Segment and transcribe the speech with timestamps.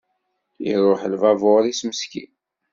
[0.71, 2.31] Iruḥ lbabur-is meskin.